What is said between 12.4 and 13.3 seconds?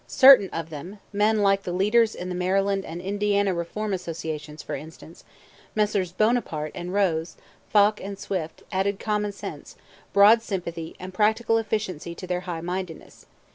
high mindedness.